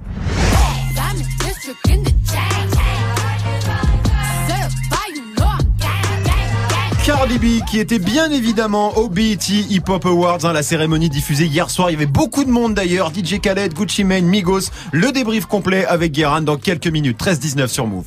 [7.26, 11.46] Cardi B qui était bien évidemment au BET Hip Hop Awards, hein, la cérémonie diffusée
[11.46, 11.90] hier soir.
[11.90, 13.10] Il y avait beaucoup de monde d'ailleurs.
[13.12, 14.70] DJ Khaled, Gucci Mane, Migos.
[14.92, 17.18] Le débrief complet avec Guéran dans quelques minutes.
[17.20, 18.04] 13-19 sur Move.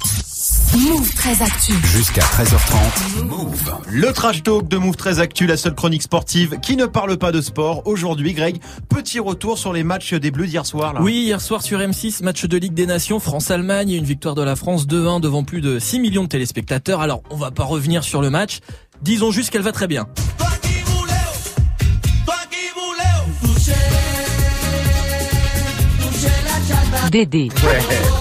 [0.77, 1.73] Move très actu.
[1.83, 3.23] Jusqu'à 13h30.
[3.25, 3.75] Move.
[3.89, 7.33] Le trash talk de Move très Actu, la seule chronique sportive qui ne parle pas
[7.33, 7.81] de sport.
[7.85, 10.93] Aujourd'hui, Greg, petit retour sur les matchs des Bleus d'hier soir.
[10.93, 11.01] Là.
[11.01, 14.55] Oui, hier soir sur M6, match de Ligue des Nations, France-Allemagne, une victoire de la
[14.55, 17.01] France 2-1 devant plus de 6 millions de téléspectateurs.
[17.01, 18.59] Alors, on va pas revenir sur le match.
[19.01, 20.07] Disons juste qu'elle va très bien.
[27.09, 27.49] Dédé.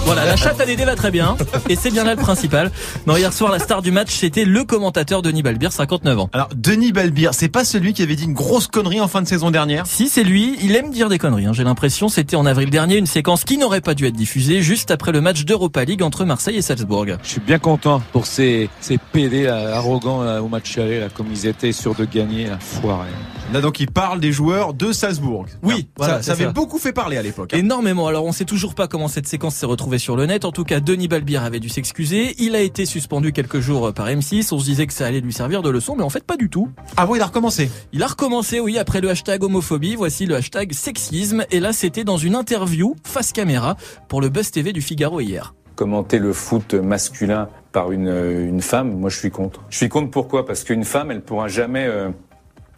[0.05, 1.37] Voilà, la chatte à Dédé va très bien.
[1.69, 2.71] Et c'est bien là le principal.
[3.05, 6.29] Non, hier soir, la star du match, c'était le commentateur Denis Balbir, 59 ans.
[6.33, 9.27] Alors, Denis Balbir, c'est pas celui qui avait dit une grosse connerie en fin de
[9.27, 9.85] saison dernière?
[9.85, 10.57] Si, c'est lui.
[10.63, 11.45] Il aime dire des conneries.
[11.45, 11.53] hein.
[11.53, 14.89] J'ai l'impression, c'était en avril dernier, une séquence qui n'aurait pas dû être diffusée juste
[14.91, 17.05] après le match d'Europa League entre Marseille et Salzbourg.
[17.23, 21.07] Je suis bien content pour ces, ces PD là, arrogants là, au match aller, là,
[21.13, 23.07] comme ils étaient sûrs de gagner, là, foirés.
[23.53, 25.45] Là, donc, il parle des joueurs de Salzbourg.
[25.63, 26.51] Oui, voilà, ça, avait ça.
[26.51, 27.51] beaucoup fait parler à l'époque.
[27.53, 27.57] hein.
[27.57, 28.07] Énormément.
[28.07, 30.45] Alors on sait toujours pas comment cette séquence s'est retrouvée sur le net.
[30.45, 32.35] En tout cas, Denis Balbir avait dû s'excuser.
[32.39, 34.53] Il a été suspendu quelques jours par M6.
[34.53, 36.49] On se disait que ça allait lui servir de leçon, mais en fait pas du
[36.49, 36.69] tout.
[36.97, 37.69] Ah bon, il a recommencé?
[37.93, 39.95] Il a recommencé, oui, après le hashtag homophobie.
[39.95, 41.45] Voici le hashtag sexisme.
[41.51, 43.75] Et là, c'était dans une interview face caméra
[44.07, 45.53] pour le Buzz TV du Figaro hier.
[45.75, 49.61] commenter le foot masculin par une, euh, une femme, moi je suis contre.
[49.69, 50.45] Je suis contre pourquoi?
[50.45, 52.09] Parce qu'une femme, elle pourra jamais euh,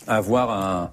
[0.07, 0.91] avoir un,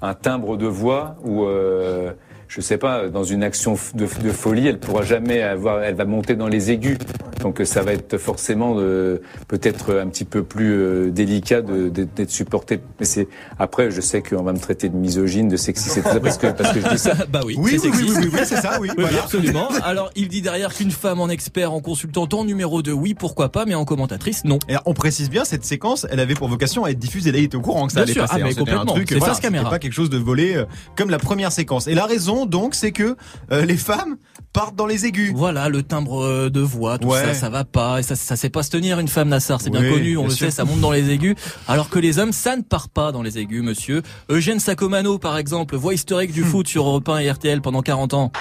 [0.00, 2.12] un timbre de voix ou euh,
[2.50, 6.04] je sais pas, dans une action de, de folie, elle pourra jamais avoir, elle va
[6.04, 6.98] monter dans les aigus.
[7.42, 12.28] Donc euh, ça va être forcément euh, peut-être un petit peu plus euh, délicat d'être
[12.30, 12.80] supporté.
[12.98, 16.08] Mais c'est après, je sais qu'on va me traiter de misogyne, de sexiste et tout
[16.08, 17.14] ça parce que parce que je dis ça.
[17.32, 19.22] bah oui, Oui, c'est oui, oui, oui, oui, c'est ça, oui, Oui, voilà.
[19.22, 19.68] absolument.
[19.84, 23.50] Alors, il dit derrière qu'une femme en expert, en consultante, en numéro 2, oui, pourquoi
[23.50, 24.58] pas, mais en commentatrice, non.
[24.68, 27.30] Et alors, on précise bien, cette séquence, elle avait pour vocation à être diffusée.
[27.30, 28.22] Là, il était au courant que ça Bien allait sûr.
[28.22, 28.34] passer.
[28.36, 28.54] Ah, mais hein.
[28.58, 28.84] Complètement.
[28.94, 29.70] truc, C'est voilà, caméra.
[29.70, 30.64] pas quelque chose de volé euh,
[30.96, 31.86] comme la première séquence.
[31.86, 33.16] Et la raison, donc, c'est que
[33.52, 34.16] euh, les femmes
[34.52, 35.32] partent dans les aigus.
[35.34, 37.24] Voilà, le timbre euh, de voix, tout Ouais.
[37.24, 38.00] ça, ça va pas.
[38.00, 40.30] Et ça, ça sait pas se tenir une femme Nassar, c'est bien connu, on bien
[40.30, 40.46] le sûr.
[40.46, 41.36] sait, ça monte dans les aigus.
[41.68, 44.02] Alors que les hommes, ça ne part pas dans les aigus, monsieur.
[44.28, 46.34] Eugène Sacomano, par exemple, voix historique Hmm.
[46.34, 48.32] du foot sur Europe 1 et RTL pendant 40 ans.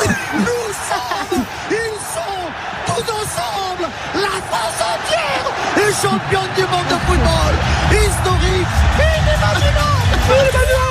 [0.00, 2.44] Nous sommes, ils sont
[2.86, 5.46] tous ensemble, la France entière
[5.76, 7.54] est championne du monde de football.
[7.92, 8.66] Historique,
[8.98, 10.12] inimaginable.
[10.28, 10.81] Les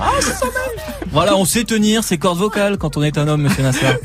[0.00, 0.10] Ah,
[1.12, 3.94] Voilà, on sait tenir ses cordes vocales quand on est un homme, monsieur Nassar.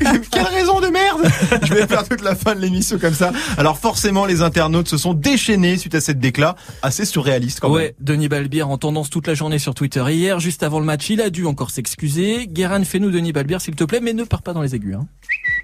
[1.62, 3.32] Je vais faire toute la fin de l'émission comme ça.
[3.58, 7.76] Alors forcément, les internautes se sont déchaînés suite à cette déclat assez surréaliste quand même.
[7.76, 10.04] Ouais, Denis Balbir en tendance toute la journée sur Twitter.
[10.08, 12.46] Hier, juste avant le match, il a dû encore s'excuser.
[12.46, 14.94] Guérin, fais-nous Denis Balbir, s'il te plaît, mais ne pars pas dans les aigus.
[14.94, 15.06] Hein.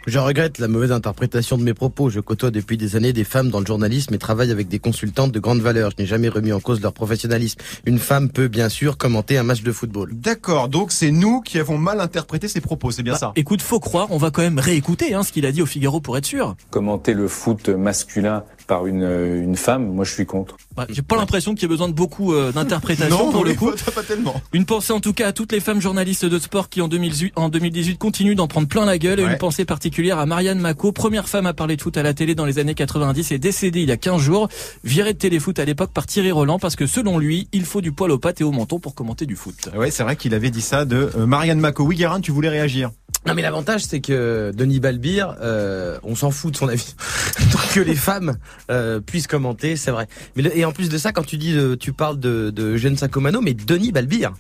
[0.06, 2.10] Je regrette la mauvaise interprétation de mes propos.
[2.10, 5.30] Je côtoie depuis des années des femmes dans le journalisme et travaille avec des consultantes
[5.32, 5.92] de grande valeur.
[5.96, 7.58] Je n'ai jamais remis en cause leur professionnalisme.
[7.86, 10.10] Une femme peut bien sûr commenter un match de football.
[10.14, 13.32] D'accord, donc c'est nous qui avons mal interprété ses propos, c'est bien Bah, ça.
[13.36, 16.00] Écoute, faut croire, on va quand même réécouter hein, ce qu'il a dit au Figaro
[16.00, 16.56] pour être sûr.
[16.70, 20.56] Commenter le foot masculin par une, euh, une femme, moi je suis contre.
[20.74, 23.70] Bah, J'ai pas l'impression qu'il y ait besoin de beaucoup euh, d'interprétation pour le coup.
[23.70, 24.40] pas, pas tellement.
[24.54, 27.34] Une pensée en tout cas à toutes les femmes journalistes de sport qui en 2018,
[27.36, 30.90] en 2018 continuent d'en prendre plein la gueule et une pensée particulière à Marianne Mako,
[30.92, 33.82] première femme à parler de foot à la télé dans les années 90 et décédée
[33.82, 34.48] il y a 15 jours,
[34.84, 37.92] virée de téléfoot à l'époque par Thierry Roland parce que selon lui, il faut du
[37.92, 39.68] poil aux pattes et au menton pour commenter du foot.
[39.76, 41.84] Ouais, c'est vrai qu'il avait dit ça de euh, Marianne Mako.
[41.84, 42.90] Oui, Guérin, tu voulais réagir
[43.26, 46.94] Non mais l'avantage c'est que Denis Balbir, euh, on s'en fout de son avis.
[47.52, 48.36] Donc que les femmes
[48.70, 50.06] euh, puissent commenter, c'est vrai.
[50.36, 52.74] Mais le- et en plus de ça, quand tu dis, euh, tu parles de, de
[52.74, 54.32] Eugène Sacomano, mais Denis Balbir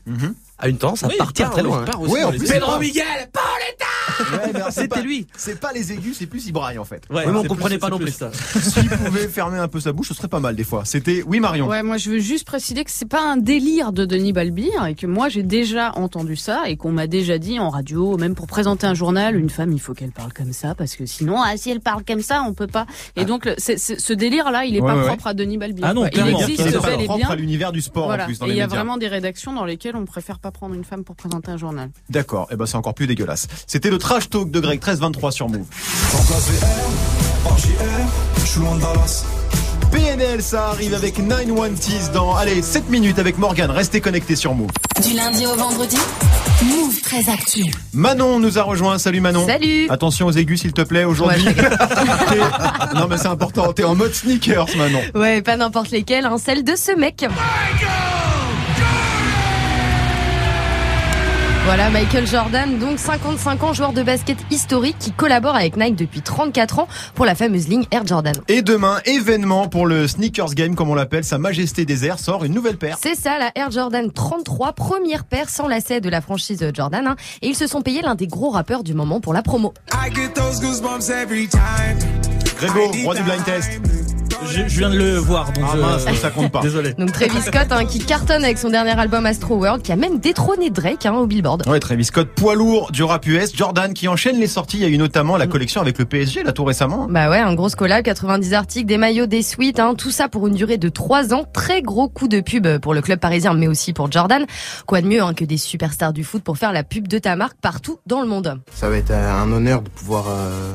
[0.58, 1.80] a une tendance à Oui, partir part, très oui, loin.
[1.80, 2.04] il part hein.
[2.04, 3.04] aussi Ouais, dans en plus, pas- Miguel,
[4.32, 5.26] Ouais, C'était pas- lui.
[5.36, 7.02] C'est pas les aigus, c'est plus Ibrahim en fait.
[7.10, 8.12] Ouais, mais on comprenait plus- pas non plus.
[8.12, 8.30] ça.
[8.60, 10.84] S'il pouvait fermer un peu sa bouche, ce serait pas mal des fois.
[10.84, 11.68] C'était oui Marion.
[11.68, 14.94] Ouais, moi je veux juste préciser que c'est pas un délire de Denis Balbir et
[14.94, 18.46] que moi j'ai déjà entendu ça et qu'on m'a déjà dit en radio, même pour
[18.46, 21.56] présenter un journal, une femme il faut qu'elle parle comme ça parce que sinon ah,
[21.56, 22.86] si elle parle comme ça on peut pas.
[23.16, 25.34] Et donc le- c'est- c'est- ce délire là il est Ouais, pas ouais, propre à
[25.34, 25.84] Denis Balbir.
[25.86, 27.28] Ah non, il existe bel et propre bien.
[27.30, 28.24] à l'univers du sport Voilà.
[28.24, 28.76] en plus dans et les il y a médias.
[28.78, 31.90] vraiment des rédactions dans lesquelles on préfère pas prendre une femme pour présenter un journal.
[32.10, 33.46] D'accord, et ben c'est encore plus dégueulasse.
[33.66, 35.66] C'était le trash talk de Greg 1323 sur Move.
[39.90, 43.70] PNL, ça arrive avec 910 dans, allez, 7 minutes avec Morgan.
[43.70, 44.70] Restez connectés sur Move.
[45.02, 45.98] Du lundi au vendredi,
[46.62, 47.64] Move très actu.
[47.92, 48.96] Manon nous a rejoint.
[48.96, 49.46] Salut Manon.
[49.46, 49.88] Salut.
[49.90, 51.44] Attention aux aigus s'il te plaît aujourd'hui.
[51.44, 51.54] Ouais,
[52.94, 55.02] non mais c'est important, t'es en mode sneakers Manon.
[55.14, 57.26] Ouais, pas n'importe lesquels, hein, celle de ce mec.
[61.64, 66.20] Voilà, Michael Jordan, donc 55 ans, joueur de basket historique qui collabore avec Nike depuis
[66.20, 68.34] 34 ans pour la fameuse ligne Air Jordan.
[68.48, 72.44] Et demain, événement pour le sneakers game comme on l'appelle, Sa Majesté des Airs sort
[72.44, 72.98] une nouvelle paire.
[73.00, 77.06] C'est ça, la Air Jordan 33, première paire sans lacet de la franchise Jordan.
[77.06, 79.72] hein, et ils se sont payés l'un des gros rappeurs du moment pour la promo.
[82.58, 83.80] Grégo, roi du blind test.
[84.46, 86.60] Je, je viens de le voir, donc Ah je- mince, ça compte pas.
[86.60, 86.92] Désolé.
[86.94, 90.18] Donc Travis Scott hein, qui cartonne avec son dernier album Astro World, qui a même
[90.18, 91.66] détrôné Drake hein, au Billboard.
[91.68, 93.54] Ouais, Travis Scott, poids lourd du rap US.
[93.56, 94.78] Jordan qui enchaîne les sorties.
[94.78, 97.06] Il y a eu notamment la collection avec le PSG, là, tout récemment.
[97.08, 100.46] Bah ouais, un gros collab, 90 articles, des maillots, des suites, hein, tout ça pour
[100.48, 101.44] une durée de 3 ans.
[101.52, 104.44] Très gros coup de pub pour le club parisien, mais aussi pour Jordan.
[104.86, 107.36] Quoi de mieux hein, que des superstars du foot pour faire la pub de ta
[107.36, 108.60] marque partout dans le monde.
[108.74, 110.72] Ça va être un honneur de pouvoir euh,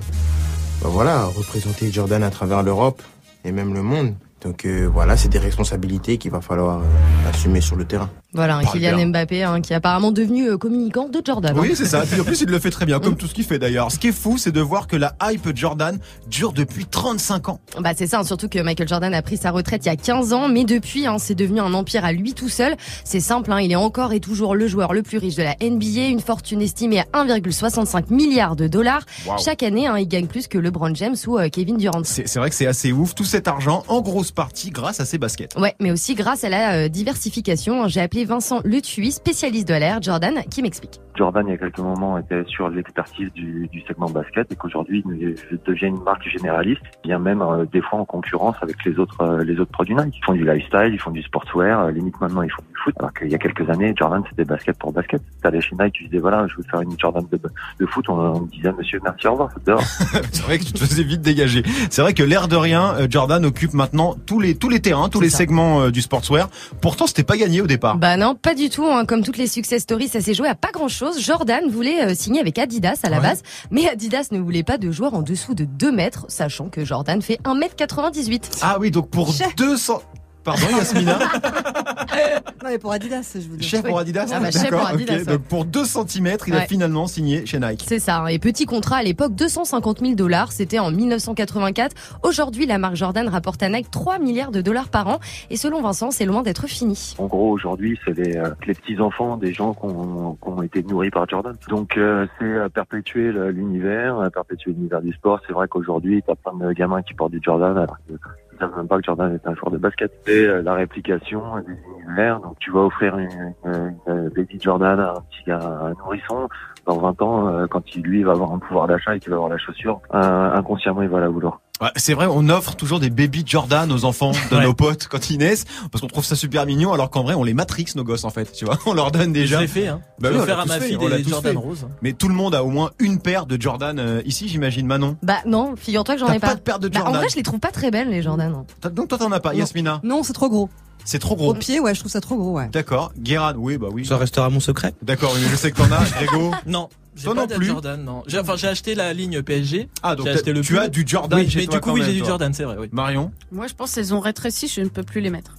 [0.82, 3.02] bah voilà, représenter Jordan à travers l'Europe
[3.44, 4.16] et même le monde.
[4.42, 8.10] Donc euh, voilà, c'est des responsabilités qu'il va falloir euh, assumer sur le terrain.
[8.34, 9.06] Voilà, Kylian bien.
[9.08, 11.56] Mbappé hein, qui est apparemment devenu euh, communicant de Jordan.
[11.58, 11.60] hein.
[11.62, 12.02] Oui, c'est ça.
[12.02, 13.92] Puis en plus, il le fait très bien, comme tout ce qu'il fait d'ailleurs.
[13.92, 15.98] Ce qui est fou, c'est de voir que la hype Jordan
[16.30, 17.60] dure depuis 35 ans.
[17.80, 19.96] Bah c'est ça, hein, surtout que Michael Jordan a pris sa retraite il y a
[19.96, 22.76] 15 ans, mais depuis, hein, c'est devenu un empire à lui tout seul.
[23.04, 26.08] C'est simple, il est encore et toujours le joueur le plus riche de la NBA,
[26.10, 29.04] une fortune estimée à 1,65 milliards de dollars.
[29.26, 29.38] Wow.
[29.38, 32.02] Chaque année, il gagne plus que LeBron James ou euh, Kevin Durant.
[32.04, 33.16] C'est vrai que c'est assez ouf.
[33.16, 35.56] Tout cet argent, en grosse partie, grâce à ses baskets.
[35.58, 37.88] Ouais, mais aussi grâce à la euh, diversification.
[37.88, 41.00] J'ai appelé Vincent Le Thuy, spécialiste de l'air Jordan, qui m'explique.
[41.18, 45.04] Jordan, il y a quelques moments, était sur l'expertise du, du segment basket et qu'aujourd'hui,
[45.08, 49.22] il devient une marque généraliste, bien même euh, des fois en concurrence avec les autres
[49.22, 50.16] euh, les autres produits Nike.
[50.22, 52.94] Ils font du lifestyle, ils font du sportswear, euh, limite maintenant ils font du foot.
[53.00, 55.22] Alors qu'il y a quelques années, Jordan c'était basket pour basket.
[55.42, 57.40] T'allais chez Nike, tu disais voilà, je veux faire une Jordan de,
[57.80, 59.82] de foot, on, on me disait monsieur merci au revoir, c'est dehors.
[60.32, 61.64] c'est vrai que tu te faisais vite dégager.
[61.90, 65.10] C'est vrai que l'air de rien, euh, Jordan occupe maintenant tous les tous les terrains,
[65.10, 66.50] tous les segments euh, du sportswear.
[66.82, 67.98] Pourtant, c'était pas gagné au départ.
[67.98, 68.86] Bah non, pas du tout.
[68.86, 69.06] hein.
[69.06, 71.07] Comme toutes les success stories, ça s'est joué à pas grand chose.
[71.20, 74.92] Jordan voulait euh, signer avec Adidas à la base, mais Adidas ne voulait pas de
[74.92, 78.60] joueurs en dessous de 2 mètres, sachant que Jordan fait 1m98.
[78.62, 80.02] Ah oui, donc pour 200...
[80.48, 81.20] Pardon, Yasmina
[82.64, 83.68] Non, mais pour Adidas, je vous dis.
[83.68, 85.26] Chef pour Adidas Ah bah, chef D'accord, pour Adidas, ouais.
[85.26, 87.84] Donc pour 2 cm, il a finalement signé chez Nike.
[87.86, 88.20] C'est ça.
[88.20, 88.28] hein.
[88.28, 90.54] Et petit contrat à l'époque, 250 000 dollars.
[90.54, 91.94] C'était en 1984.
[92.24, 95.20] Aujourd'hui, la marque Jordan rapporte à Nike 3 milliards de dollars par an.
[95.50, 97.16] Et selon Vincent, c'est loin d'être fini.
[97.18, 100.82] En gros, aujourd'hui, c'est les, euh, les petits-enfants des gens qui ont, qui ont été
[100.82, 101.58] nourris par Jordan.
[101.68, 105.42] Donc, euh, c'est euh, perpétuer l'univers, perpétuer l'univers du sport.
[105.46, 108.18] C'est vrai qu'aujourd'hui, t'as plein de gamins qui portent du Jordan alors qu'ils
[108.58, 110.12] ne savent même pas que Jordan est un joueur de basket.
[110.26, 111.74] C'est euh, la réplication des
[112.06, 112.40] univers.
[112.40, 116.50] Donc, tu vas offrir une, une, Jordan à un petit à un nourrisson.
[116.86, 119.36] Dans 20 ans, euh, quand il, lui, va avoir un pouvoir d'achat et qu'il va
[119.36, 121.62] avoir la chaussure, euh, inconsciemment, il va la vouloir.
[121.80, 124.64] Ouais, c'est vrai, on offre toujours des baby Jordan aux enfants de Ouais.
[124.64, 127.44] nos potes quand ils naissent, parce qu'on trouve ça super mignon, alors qu'en vrai, on
[127.44, 128.80] les matrix nos gosses en fait, tu vois.
[128.88, 129.58] On leur donne déjà.
[129.58, 130.02] Je l'ai fait, hein.
[130.20, 131.88] Bah Je vais faire à tous ma fille des Jordan roses.
[132.02, 134.88] Mais tout le monde a au moins une paire de Jordan euh, ici, j'imagine.
[134.88, 135.18] Manon.
[135.22, 136.48] Bah non, figure-toi que j'en ai pas.
[136.48, 138.22] pas de paire de Bah, en Jordan vrai, je les trouve pas très belles, les
[138.24, 138.54] Jordan.
[138.56, 138.66] hein.
[138.82, 139.60] T'as- Donc toi t'en as pas, Non.
[139.60, 140.00] Yasmina.
[140.04, 140.70] Non, c'est trop gros.
[141.06, 141.54] C'est trop Au gros.
[141.54, 142.70] pied, ouais, je trouve ça trop gros, ouais.
[142.70, 143.12] D'accord.
[143.20, 144.06] Guéran, oui, bah oui.
[144.06, 144.94] Ça restera mon secret.
[145.04, 146.04] D'accord, mais je sais que t'en as.
[146.10, 146.52] Grégo.
[146.66, 146.90] Non,
[147.24, 147.66] Toi pas non plus.
[147.68, 148.24] Jordan, non.
[148.28, 149.90] J'ai, enfin, j'ai acheté la ligne PSG.
[150.04, 150.82] Ah, donc j'ai t'as- acheté le tu pull.
[150.82, 152.26] as du Jordan Oui, chez mais toi du coup, quand oui, même, j'ai du.
[152.26, 152.88] Jordan, c'est vrai, oui.
[152.92, 153.32] Marion.
[153.52, 155.56] Moi, je pense qu'elles ont rétréci, je ne peux plus les mettre.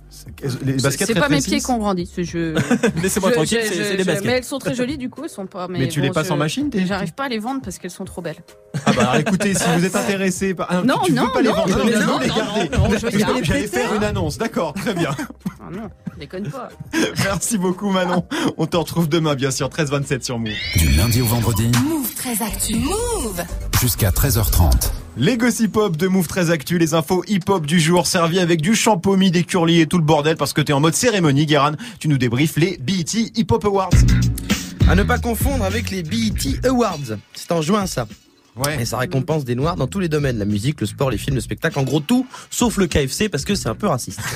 [0.64, 2.10] Les baskets C'est pas mes pieds qui ont grandi.
[2.12, 2.54] c'est Je...
[3.02, 4.24] Laissez-moi je- tranquille, je- c'est, je- c'est des je- baskets.
[4.26, 5.68] Mais elles sont très jolies, du coup, elles sont pas.
[5.68, 7.78] Mais, Mais tu les passes je- en machine, tes- J'arrive pas à les vendre parce
[7.78, 8.36] qu'elles sont trop belles.
[8.86, 10.66] Ah bah alors écoutez, si vous êtes intéressé par...
[10.70, 12.36] Ah, Non, tu non, veux pas les non, vendre, non, tu veux non, les non,
[12.36, 12.68] garder.
[12.70, 13.66] non, non, je Parce veux que les J'allais prêter.
[13.68, 15.10] faire une annonce, d'accord, très bien.
[15.60, 16.68] Ah non, déconne pas.
[17.24, 18.24] Merci beaucoup Manon.
[18.56, 20.52] On te retrouve demain bien sûr, 13-27 sur Move.
[20.76, 22.76] Du lundi au vendredi, Move très actu.
[22.76, 23.42] Move
[23.80, 24.90] jusqu'à 13h30.
[25.16, 28.74] Les gossip hop de Move très actu, les infos hip-hop du jour servis avec du
[28.74, 31.72] champomis, des curlis et tout le bordel parce que t'es en mode cérémonie, Guéran.
[31.98, 33.90] Tu nous débriefes les BET Hip Hop Awards.
[34.88, 37.16] À ne pas confondre avec les BET Awards.
[37.34, 38.06] C'est en juin ça.
[38.64, 38.80] Ouais.
[38.80, 41.36] Et ça récompense des noirs dans tous les domaines, la musique, le sport, les films,
[41.36, 44.20] le spectacle, en gros tout, sauf le KFC parce que c'est un peu raciste.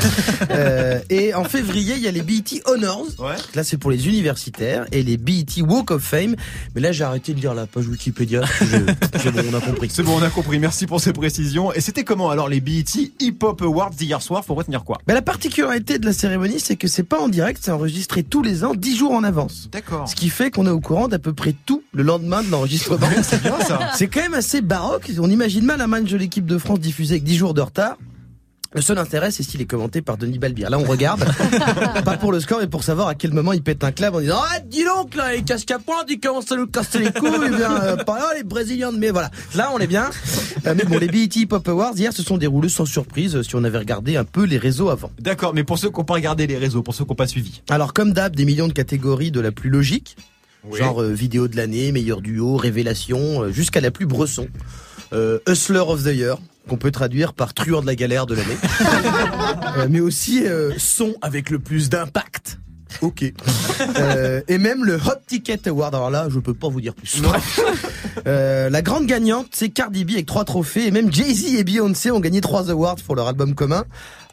[0.51, 3.07] Euh, et en février, il y a les BET Honors.
[3.19, 3.37] Ouais.
[3.55, 6.37] Là, c'est pour les universitaires et les BET Walk of Fame.
[6.75, 8.43] Mais là, j'ai arrêté de lire la page Wikipédia.
[8.59, 9.89] C'est bon, on a compris.
[9.91, 10.59] C'est bon, on a compris.
[10.59, 11.73] Merci pour ces précisions.
[11.73, 12.85] Et c'était comment alors les BET
[13.21, 14.45] Hip Hop Awards d'hier soir?
[14.45, 14.99] Faut retenir quoi?
[15.07, 18.43] Mais la particularité de la cérémonie, c'est que c'est pas en direct, c'est enregistré tous
[18.43, 19.69] les ans, 10 jours en avance.
[19.73, 20.09] D'accord.
[20.09, 23.07] Ce qui fait qu'on est au courant d'à peu près tout le lendemain de l'enregistrement.
[23.23, 23.91] C'est bien ça.
[23.95, 25.11] C'est quand même assez baroque.
[25.19, 27.97] On imagine mal un match de l'équipe de France diffusé avec 10 jours de retard.
[28.75, 30.71] Le seul intérêt, c'est s'il est commenté par Denis Balbir.
[30.71, 31.23] Là, on regarde.
[32.05, 34.21] pas pour le score, mais pour savoir à quel moment il pète un clap en
[34.21, 37.31] disant Ah, dis donc, là, il casse pointe, il commence à nous casser les couilles.
[37.47, 39.31] Eh bien, euh, par là, les Brésiliens de mais voilà.
[39.55, 40.09] Là, on est bien.
[40.67, 43.55] Euh, mais bon, les BET Pop Awards, hier, se sont déroulés sans surprise, euh, si
[43.57, 45.11] on avait regardé un peu les réseaux avant.
[45.19, 47.27] D'accord, mais pour ceux qui n'ont pas regardé les réseaux, pour ceux qui n'ont pas
[47.27, 47.61] suivi.
[47.69, 50.17] Alors, comme d'hab, des millions de catégories de la plus logique.
[50.65, 50.79] Oui.
[50.79, 54.49] Genre euh, vidéo de l'année, meilleur duo, révélation, euh, jusqu'à la plus bresson.
[55.13, 58.57] Euh, Hustler of the Year, qu'on peut traduire par truand de la galère de l'année.
[59.79, 62.59] Euh, mais aussi euh, son avec le plus d'impact.
[63.01, 63.25] Ok.
[63.99, 65.95] Euh, et même le Hot Ticket Award.
[65.95, 67.23] Alors là, je peux pas vous dire plus.
[68.29, 70.87] Euh, la grande gagnante, c'est Cardi B avec trois trophées.
[70.87, 73.85] Et même Jay-Z et Beyoncé ont gagné trois awards pour leur album commun.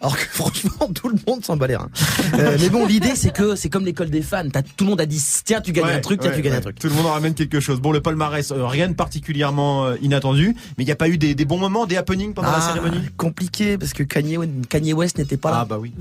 [0.02, 1.90] Alors que franchement, tout le monde s'en bat les reins.
[2.38, 4.48] Euh, mais bon, l'idée, c'est que c'est comme l'école des fans.
[4.52, 6.42] T'as, tout le monde a dit, tiens, tu gagnes Ouais, un truc, tiens, ouais, tu
[6.42, 6.58] gagnes ouais.
[6.60, 6.80] un truc.
[6.80, 7.80] Tout le monde en ramène quelque chose.
[7.82, 11.18] Bon, le palmarès, euh, rien de particulièrement euh, inattendu, mais il n'y a pas eu
[11.18, 13.02] des, des bons moments, des happenings pendant la Ah, cérémonie?
[13.18, 14.38] Compliqué parce que Kanye,
[14.70, 15.60] Kanye West n'était pas là.
[15.62, 15.94] Ah bah oui.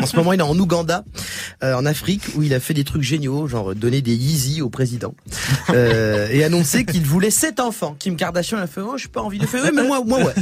[0.00, 1.04] En ce moment, il est en Ouganda,
[1.64, 4.70] euh, en Afrique, où il a fait des trucs géniaux, genre donner des Yeezy au
[4.70, 5.14] président
[5.74, 7.96] et annoncer qu'il voulait sept enfants.
[7.98, 10.34] Kim Kardashian a fait, oh, j'ai pas envie de faire, ouais, mais moi, moi, ouais.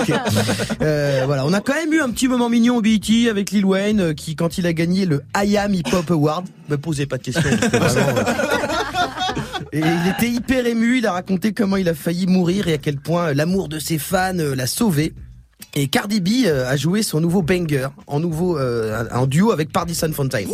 [0.00, 0.14] Ok.
[0.82, 3.64] Euh, voilà, on a quand même eu un petit moment mignon au BET avec Lil
[3.64, 7.06] Wayne, euh, qui, quand il a gagné le I Am Hip Hop Award, me posez
[7.06, 7.42] pas de questions.
[7.44, 8.20] euh,
[9.72, 12.96] il était hyper ému, il a raconté comment il a failli mourir et à quel
[12.96, 15.12] point euh, l'amour de ses fans l'a sauvé.
[15.76, 20.48] Et Cardi B a joué son nouveau banger en nouveau euh, duo avec Pardison Fontaine.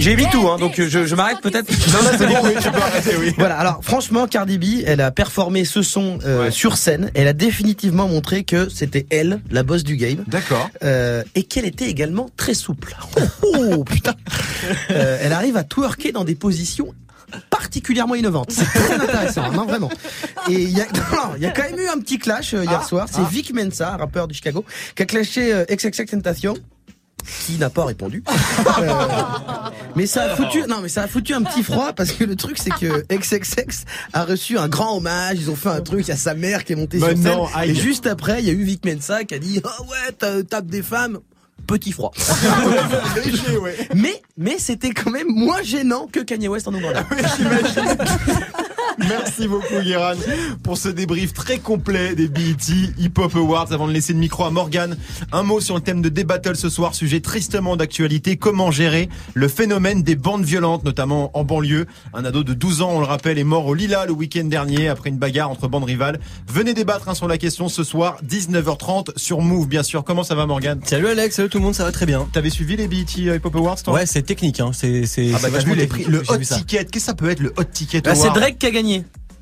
[0.00, 1.70] J'ai mis bad tout, hein, donc je, je m'arrête peut-être.
[1.70, 3.32] Non, non, c'est bon, oui, tu peux arrêter, oui.
[3.38, 7.10] Voilà, alors franchement, Cardi B, elle a performé ce son euh, sur scène.
[7.14, 10.24] Elle a définitivement montré que c'était elle, la boss du game.
[10.26, 10.68] D'accord.
[10.82, 12.96] Euh, et qu'elle était également très souple.
[13.16, 14.14] Oh, oh, putain
[14.90, 16.94] Euh, Elle arrive à twerker dans des positions
[17.50, 18.50] particulièrement innovantes.
[18.50, 19.90] C'est très intéressant, non vraiment.
[20.48, 22.64] Et il y a, non, il y a quand même eu un petit clash euh,
[22.64, 23.08] hier Ah, soir.
[23.10, 23.28] C'est ah.
[23.30, 26.54] Vic Mensa, rappeur du Chicago, qui a clashé euh, XXX Tentation
[27.46, 28.22] qui n'a pas répondu.
[28.78, 28.92] Euh,
[29.94, 32.34] mais ça a foutu, non, mais ça a foutu un petit froid parce que le
[32.34, 35.38] truc c'est que XXX a reçu un grand hommage.
[35.40, 37.20] Ils ont fait un truc à sa mère qui est montée sur scène.
[37.22, 40.12] non, et juste après, il y a eu Vic Mensa qui a dit, oh ouais,
[40.18, 41.18] t'as- tape des femmes.
[41.66, 42.12] Petit froid.
[43.94, 47.06] Mais, mais c'était quand même moins gênant que Kanye West en Ouganda.
[49.08, 50.14] Merci beaucoup Guéran
[50.62, 52.54] pour ce débrief très complet des BET
[52.98, 53.72] Hip Hop Awards.
[53.72, 54.96] Avant de laisser le micro à Morgan,
[55.32, 58.36] un mot sur le thème de Débattle ce soir, sujet tristement d'actualité.
[58.36, 61.86] Comment gérer le phénomène des bandes violentes, notamment en banlieue?
[62.12, 64.88] Un ado de 12 ans, on le rappelle, est mort au Lila le week-end dernier
[64.88, 66.20] après une bagarre entre bandes rivales.
[66.48, 70.04] Venez débattre hein, sur la question ce soir, 19h30 sur Move, bien sûr.
[70.04, 72.28] Comment ça va Morgan Salut Alex, salut tout le monde, ça va très bien.
[72.32, 73.94] T'avais suivi les BET Hip Hop Awards toi?
[73.94, 74.70] Ouais, c'est technique, hein.
[74.72, 77.28] c'est c'est Ah bah vachement vu les prix, le hot ticket, qu'est-ce que ça peut
[77.30, 78.83] être le hot ticket Bah, c'est Drake qui a gagné.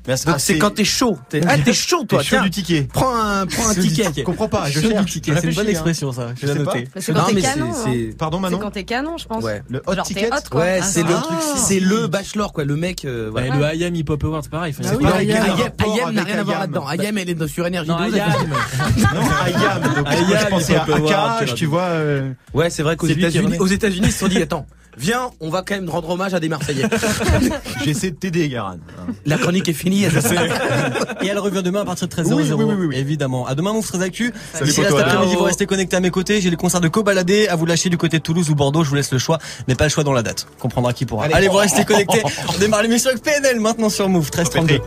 [0.05, 1.17] Mais c'est- Donc c'est c'est- quand t'es chaud.
[1.29, 2.19] T'es, ah, t'es chaud toi.
[2.19, 2.43] T'es chaud tiens.
[2.43, 2.89] du ticket.
[2.91, 4.03] Prends un, prends ticket.
[4.17, 5.11] Je comprends pas, je Chaud du cherche.
[5.13, 5.69] ticket, c'est une bonne hein.
[5.69, 6.89] expression ça, je l'ai noté.
[6.93, 7.73] Bah, C'est quand t'es canon.
[7.73, 7.93] c'est- hein.
[8.09, 9.41] c'est- Pardon C'est Manon quand t'es canon, je pense.
[9.45, 9.63] Ouais.
[9.69, 10.29] Le hot ticket.
[10.53, 13.05] Ouais, Ah, c'est le truc, c'est le bachelor quoi, le mec.
[13.05, 13.73] Euh, Ouais, voilà.
[13.73, 14.75] le IAM Hip Hop Awards, pareil.
[14.77, 15.37] Ah c'est Ayam
[15.79, 16.71] Ayam n'a rien à voir Ayam.
[16.73, 16.87] là-dedans.
[16.89, 18.13] Ayam, elle est sur énergie Non, 12.
[18.13, 18.27] IAM.
[19.13, 20.05] Non, Ayam.
[20.05, 21.81] Ayam, je pensais à tu vois.
[21.83, 24.65] euh, Ouais, c'est vrai qu'aux C'est États-Unis, aux États-Unis, ils se sont dit attends,
[24.97, 26.85] viens, on va quand même rendre hommage à des Marseillais.
[27.83, 28.77] J'essaie de t'aider, Garan.
[29.25, 30.03] La chronique est finie.
[30.03, 32.33] Et elle revient demain à partir de 13h00.
[32.33, 32.95] Oui, oui, oui.
[32.97, 33.45] Évidemment.
[33.45, 34.33] À demain, Move très actu.
[34.63, 36.41] D'ici là, cet après-midi, vous restez connectés à mes côtés.
[36.41, 38.83] J'ai les concerts de Cobaladé à vous lâcher du côté de Toulouse ou Bordeaux.
[38.83, 40.47] Je vous laisse le choix, mais pas le choix dans la date.
[40.59, 41.25] Comprendra qui pourra.
[41.25, 41.33] Allez.
[41.33, 42.21] Allez, vous restez connectés.
[42.55, 44.79] On démarre l'émission avec PNL maintenant sur Move 1332.